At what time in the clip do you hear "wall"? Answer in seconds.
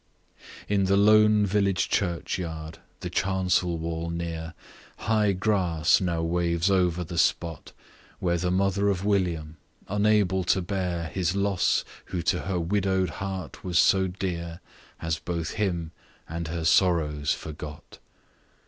3.77-4.09